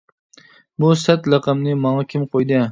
[0.85, 2.67] بۇ سەت لەقەمنى، ماڭا كىم قويدى!